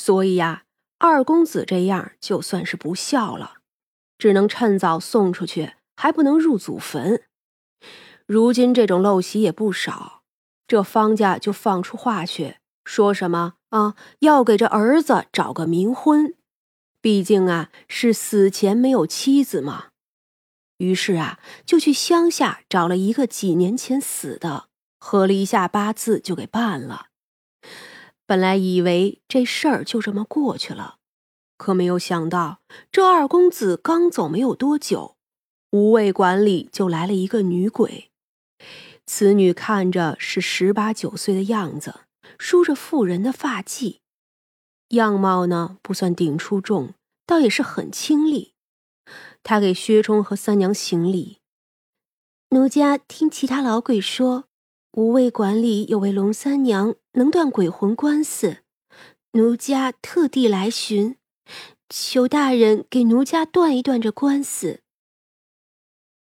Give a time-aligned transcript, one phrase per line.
[0.00, 0.62] 所以呀，
[0.96, 3.58] 二公子这样就算是不孝了，
[4.16, 7.24] 只能趁早送出去，还不能入祖坟。
[8.24, 10.22] 如今这种陋习也不少，
[10.66, 16.34] 这方家就放出话去，说什么啊，要给这儿子找个冥婚，
[17.02, 19.88] 毕竟啊是死前没有妻子嘛。
[20.78, 27.08] 于是啊，就去乡下找了一个几年前死的，合了一下八字就给办了。
[28.30, 30.98] 本来以为这事儿就这么过去了，
[31.56, 32.60] 可没有想到，
[32.92, 35.16] 这二公子刚走没有多久，
[35.72, 38.12] 无卫馆里就来了一个女鬼。
[39.04, 42.02] 此女看着是十八九岁的样子，
[42.38, 43.98] 梳着妇人的发髻，
[44.90, 46.94] 样貌呢不算顶出众，
[47.26, 48.54] 倒也是很清丽。
[49.42, 51.38] 他给薛冲和三娘行礼。
[52.50, 54.44] 奴家听其他老鬼说，
[54.92, 58.64] 无畏馆里有位龙三娘能断鬼魂官司，
[59.32, 61.16] 奴家特地来寻，
[61.88, 64.80] 求大人给奴家断一断这官司。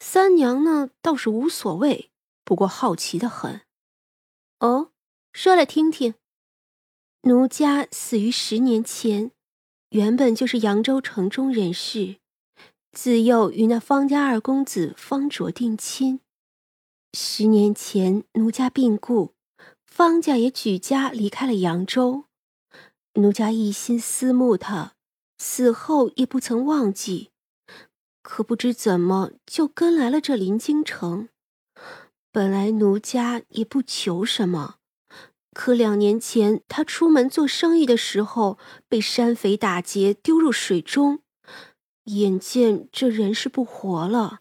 [0.00, 2.10] 三娘呢倒是无所谓，
[2.44, 3.62] 不过好奇的很。
[4.58, 4.90] 哦，
[5.32, 6.14] 说来听听。
[7.22, 9.30] 奴家死于十年前，
[9.90, 12.16] 原本就是扬州城中人士。
[12.92, 16.20] 自幼与那方家二公子方卓定亲，
[17.14, 19.34] 十年前奴家病故，
[19.84, 22.24] 方家也举家离开了扬州。
[23.14, 24.94] 奴家一心思慕他，
[25.36, 27.28] 死后也不曾忘记。
[28.22, 31.28] 可不知怎么就跟来了这临京城。
[32.30, 34.76] 本来奴家也不求什么，
[35.52, 41.20] 可两年前他出门做生意的时候，被山匪打劫，丢入水中。
[42.04, 44.40] 眼见这人是不活了，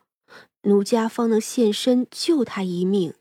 [0.64, 3.14] 奴家方能现身救他一命。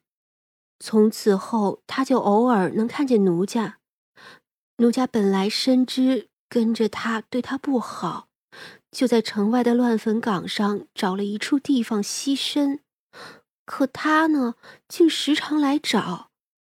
[0.78, 3.78] 从此后，他就偶尔能看见奴家。
[4.78, 8.28] 奴家本来深知跟着他对他不好，
[8.90, 12.80] 就在城外的乱坟岗上找了一处地方栖身。
[13.64, 14.54] 可他呢，
[14.88, 16.30] 竟时常来找，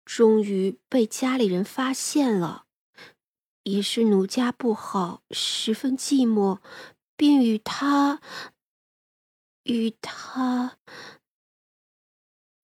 [0.06, 2.66] 终于被家里人发现了。
[3.63, 6.59] 也是奴家不好，十分寂寞。
[7.16, 8.19] 便与他，
[9.63, 10.78] 与他。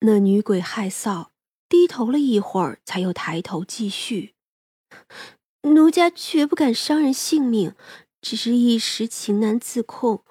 [0.01, 1.27] 那女鬼害臊，
[1.67, 4.33] 低头了一会儿，才又抬头继续。
[5.63, 7.75] 奴家绝不敢伤人性命，
[8.21, 10.23] 只是一时情难自控。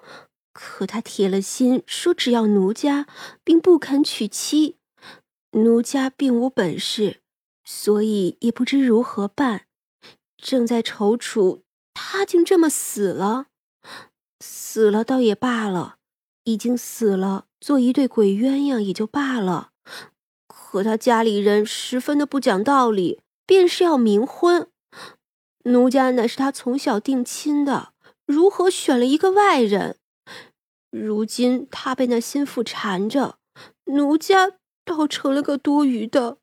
[0.51, 3.07] 可他铁了心说，只要奴家，
[3.43, 4.77] 并不肯娶妻。
[5.51, 7.21] 奴家并无本事，
[7.63, 9.67] 所以也不知如何办。
[10.35, 11.61] 正在踌躇，
[11.93, 13.47] 他竟这么死了。
[14.39, 15.98] 死了倒也罢了，
[16.53, 19.71] 已经死了，做一对鬼鸳鸯也就罢了。
[20.47, 24.69] 可他家里人十分的不讲道理，便是要冥婚。
[25.65, 27.93] 奴家乃是他从小定亲的，
[28.25, 29.97] 如何选了一个外人？
[30.89, 33.37] 如今他被那心腹缠着，
[33.85, 36.39] 奴家倒成了个多余的。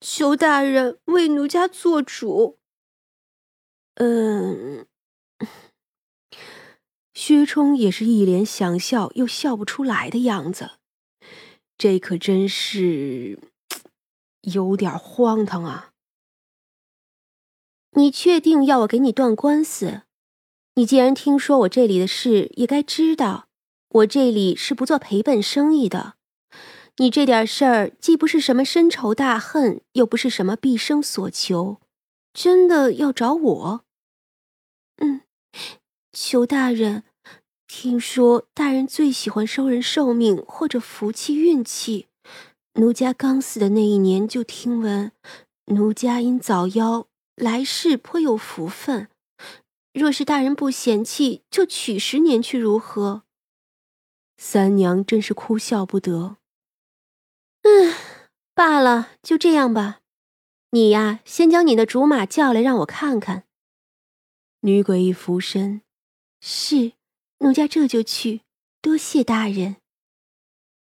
[0.00, 2.58] 求大人为奴家做主。
[3.96, 4.86] 嗯。
[7.14, 10.72] 薛冲也是一脸想笑又笑不出来的样子，
[11.76, 13.38] 这可真是
[14.40, 15.90] 有点荒唐啊！
[17.92, 20.02] 你确定要我给你断官司？
[20.74, 23.48] 你既然听说我这里的事，也该知道
[23.88, 26.14] 我这里是不做赔本生意的。
[26.96, 31.80] 你这点事儿既不是什么深仇大恨，又不是什么毕生所求，
[32.32, 33.84] 真的要找我？
[34.96, 35.20] 嗯，
[36.12, 37.04] 求大人。
[37.66, 42.08] 听说大人最喜欢收人寿命或者福气运气，
[42.74, 45.12] 奴家刚死的那一年就听闻，
[45.66, 49.08] 奴家因早夭，来世颇有福分。
[49.94, 53.22] 若是大人不嫌弃，就取十年去如何？
[54.36, 56.36] 三娘真是哭笑不得。
[57.62, 57.94] 嗯，
[58.54, 60.00] 罢了，就这样吧。
[60.72, 63.44] 你呀，先将你的竹马叫来，让我看看。
[64.60, 65.80] 女鬼一俯身，
[66.42, 66.92] 是。
[67.38, 68.42] 奴家这就去，
[68.80, 69.76] 多谢大人。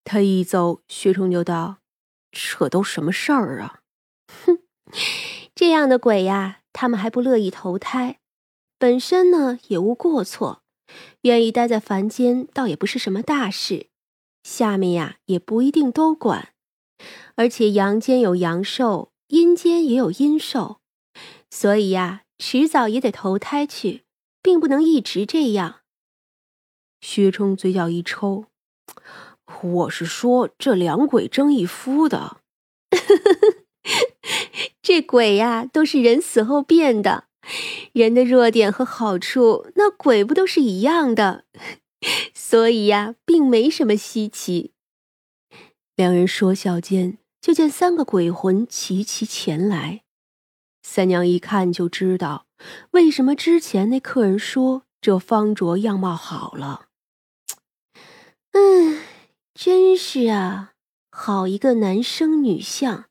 [0.04, 1.78] 他一走，薛冲就道
[2.31, 3.80] ：“这都什么事儿啊？”
[4.28, 4.60] 哼，
[5.56, 8.19] 这样的鬼呀，他们还不乐意投胎，
[8.78, 10.63] 本身呢也无过错，
[11.22, 13.88] 愿意待在凡间，倒也不是什么大事。
[14.44, 16.54] 下面呀也不一定都管，
[17.36, 20.81] 而且阳间有阳寿，阴间也有阴寿，
[21.50, 24.02] 所以呀，迟早也得投胎去，
[24.44, 25.80] 并不能一直这样。
[27.01, 28.45] 薛冲嘴角一抽，
[29.62, 32.38] 我是说这两鬼争一夫的，
[34.81, 37.28] 这鬼呀都是人死后变的，
[37.94, 41.45] 人的弱点和好处，那鬼不都是一样的？
[42.34, 44.74] 所以呀，并没什么稀奇。
[45.95, 50.04] 两人说笑间，就见三个鬼魂齐齐前来。
[50.81, 52.45] 三娘一看就知道，
[52.92, 56.88] 为什么之前那客人说这方卓样貌好了。
[58.51, 59.01] 嗯，
[59.54, 60.74] 真是啊，
[61.12, 63.06] 好一个男生女相，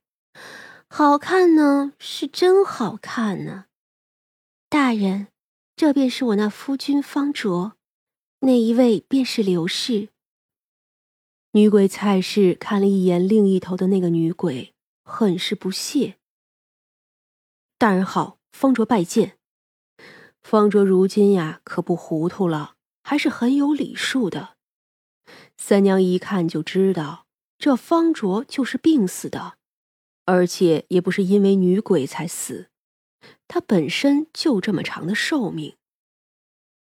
[0.89, 3.67] 好看呢，是真好看呢。
[4.69, 5.29] 大人，
[5.77, 7.73] 这便是我那夫君方卓，
[8.41, 10.09] 那一位便是刘氏。
[11.53, 14.73] 女鬼蔡氏看了一眼另一头的那个女鬼，
[15.05, 16.17] 很是不屑。
[17.77, 19.37] 大人好，方卓拜见。
[20.43, 24.57] 方卓如今呀，可不糊涂了，还是很有礼数的。
[25.57, 27.27] 三娘一看就知道，
[27.59, 29.55] 这方卓就是病死的，
[30.27, 32.69] 而且也不是因为女鬼才死，
[33.47, 35.77] 他本身就这么长的寿命。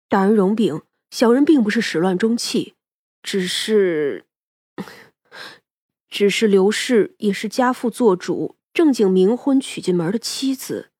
[0.07, 2.75] 大人容禀，小人并不是始乱终弃，
[3.21, 4.25] 只是，
[6.09, 8.55] 只是刘氏也是家父做主。
[8.73, 10.90] 正经冥婚娶进门的妻子，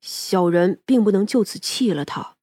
[0.00, 2.36] 小人并不能就此弃了她。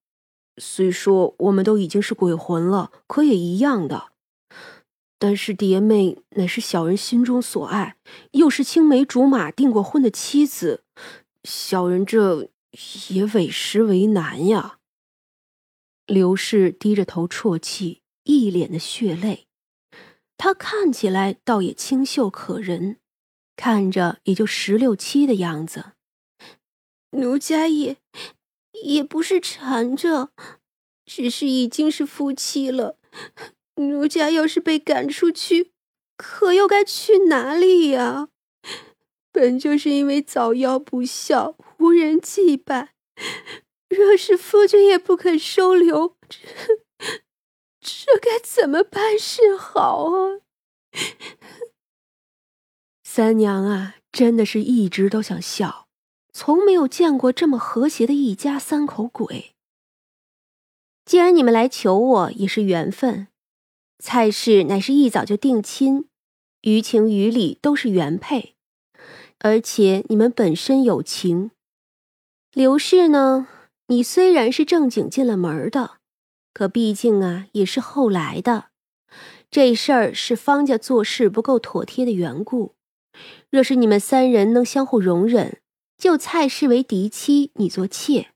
[0.57, 4.11] 虽说我们都已经是鬼魂了，可也一样的。
[5.17, 7.95] 但是蝶妹乃是小人心中所爱，
[8.31, 10.83] 又是青梅竹马订过婚的妻子，
[11.43, 12.49] 小人这
[13.09, 14.79] 也委实为难呀。
[16.05, 19.47] 刘氏低着头啜泣，一脸的血泪。
[20.37, 22.97] 她看起来倒也清秀可人。
[23.55, 25.93] 看着也就十六七的样子，
[27.13, 27.97] 奴家也
[28.83, 30.31] 也不是缠着，
[31.05, 32.97] 只是已经是夫妻了。
[33.75, 35.71] 奴家要是被赶出去，
[36.17, 38.29] 可又该去哪里呀？
[39.31, 42.93] 本就是因为早夭不孝，无人祭拜。
[43.89, 46.39] 若是夫君也不肯收留，这
[47.79, 50.41] 这该怎么办是好啊？
[53.03, 55.82] 三娘啊，真的是一直都想笑，
[56.33, 59.53] 从没有见过这么和谐的一家三口鬼。
[61.05, 63.27] 既然你们来求我，也是缘分。
[63.99, 66.05] 蔡氏乃是一早就定亲，
[66.61, 68.55] 于情于理都是原配，
[69.39, 71.51] 而且你们本身有情。
[72.51, 73.47] 刘氏呢，
[73.87, 75.97] 你虽然是正经进了门的，
[76.53, 78.69] 可毕竟啊，也是后来的。
[79.51, 82.73] 这事儿是方家做事不够妥帖的缘故。
[83.49, 85.59] 若是你们三人能相互容忍，
[86.03, 88.33] 就蔡氏为嫡妻，你做妾，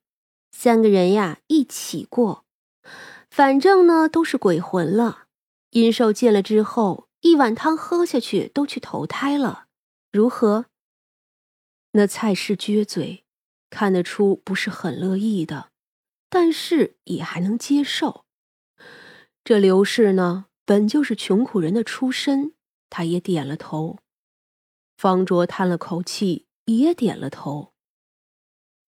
[0.52, 2.46] 三个人呀一起过。
[3.30, 5.26] 反正呢都是鬼魂了，
[5.72, 9.66] 阴寿见了之后，一碗汤喝下去都去投胎了，
[10.14, 10.68] 如何？
[11.92, 13.26] 那蔡氏撅嘴，
[13.70, 15.72] 看得出不是很乐意的，
[16.30, 18.24] 但是也还能接受。
[19.44, 22.54] 这刘氏呢，本就是穷苦人的出身，
[22.90, 23.98] 他也点了头。
[24.96, 27.74] 方卓叹了口气，也点了头。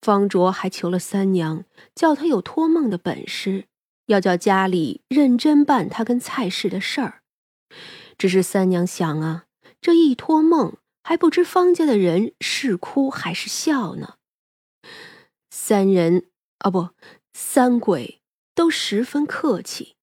[0.01, 3.65] 方卓还求了三娘，叫他有托梦的本事，
[4.05, 7.21] 要叫家里认真办他跟蔡氏的事儿。
[8.17, 9.45] 只是三娘想啊，
[9.81, 14.15] 这一托梦，还不知方家的人是哭还是笑呢。
[15.49, 16.29] 三人
[16.59, 16.89] 啊，不，
[17.33, 18.21] 三鬼
[18.55, 19.95] 都十分客气，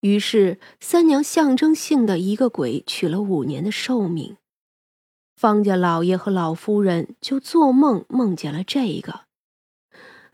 [0.00, 4.36] 于是三娘象征性的一个鬼取了五年的寿命。
[5.36, 9.22] 方家老爷和老夫人就做梦梦见了这个。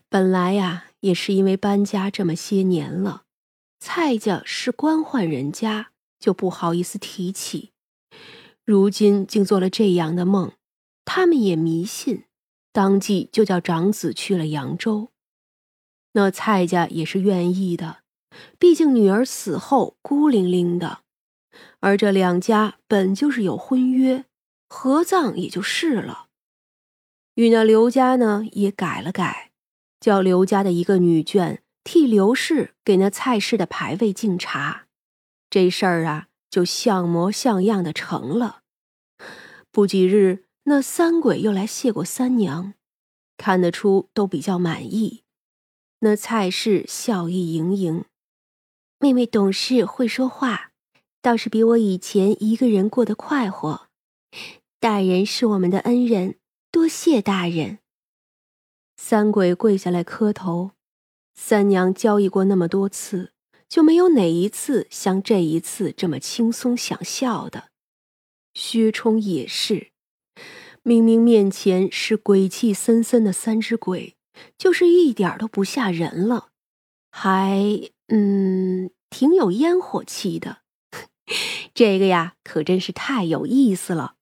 [0.09, 3.23] 本来呀，也是因为搬家这么些年了，
[3.79, 7.71] 蔡家是官宦人家，就不好意思提起。
[8.65, 10.53] 如今竟做了这样的梦，
[11.05, 12.25] 他们也迷信，
[12.73, 15.11] 当即就叫长子去了扬州。
[16.13, 17.99] 那蔡家也是愿意的，
[18.59, 21.01] 毕竟女儿死后孤零零的，
[21.79, 24.25] 而这两家本就是有婚约。
[24.73, 26.29] 合葬也就是了，
[27.35, 29.51] 与那刘家呢也改了改，
[29.99, 34.87] 叫刘家的一个女眷替刘氏给那蔡氏的牌位敬茶，
[35.51, 38.63] 这事儿啊就像模像样的成了。
[39.73, 42.75] 不几日，那三鬼又来谢过三娘，
[43.37, 45.25] 看得出都比较满意。
[45.99, 48.05] 那蔡氏笑意盈盈，
[49.01, 50.71] 妹妹懂事会说话，
[51.21, 53.89] 倒是比我以前一个人过得快活。
[54.81, 56.37] 大人是我们的恩人，
[56.73, 57.81] 多谢大人。
[58.97, 60.71] 三鬼跪下来磕头。
[61.35, 63.35] 三娘交易过那么多次，
[63.69, 67.69] 就没有哪一次像这一次这么轻松想笑的。
[68.55, 69.91] 薛冲也是，
[70.83, 74.17] 明明面前是鬼气森森的三只鬼，
[74.57, 76.49] 就是一点都不吓人了，
[77.11, 77.61] 还
[78.09, 80.63] 嗯，挺有烟火气的。
[81.75, 84.15] 这个呀，可真是太有意思了。